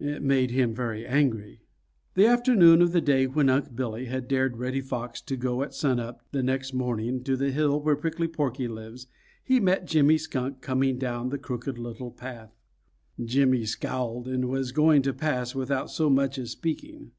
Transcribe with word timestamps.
It 0.00 0.22
made 0.22 0.52
him 0.52 0.72
very 0.74 1.04
angry. 1.06 1.60
The 2.14 2.24
afternoon 2.24 2.80
of 2.80 2.92
the 2.92 3.00
day 3.02 3.26
when 3.26 3.50
Unc' 3.50 3.76
Billy 3.76 4.06
had 4.06 4.26
dared 4.26 4.56
Reddy 4.56 4.80
Fox 4.80 5.20
to 5.20 5.36
go 5.36 5.62
at 5.62 5.74
sun 5.74 6.00
up 6.00 6.22
the 6.32 6.42
next 6.42 6.72
morning 6.72 7.22
to 7.24 7.36
the 7.36 7.50
hill 7.50 7.78
where 7.82 7.94
Prickly 7.94 8.26
Porky 8.26 8.68
lives 8.68 9.06
he 9.44 9.60
met 9.60 9.86
Jimmy 9.86 10.16
Skunk 10.16 10.62
coming 10.62 10.96
down 10.96 11.28
the 11.28 11.36
Crooked 11.36 11.76
Little 11.76 12.10
Path. 12.10 12.58
Jimmy 13.22 13.66
scowled 13.66 14.26
and 14.26 14.46
was 14.48 14.72
going 14.72 15.02
to 15.02 15.12
pass 15.12 15.54
without 15.54 15.90
so 15.90 16.08
much 16.08 16.38
as 16.38 16.52
speaking. 16.52 17.10